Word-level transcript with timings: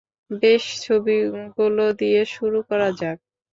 বেশ, 0.41 0.63
ছবিগুলো 0.83 1.85
দিয়ে 1.99 2.21
শুরু 2.33 2.59
করা 2.69 2.89
যাক। 2.99 3.17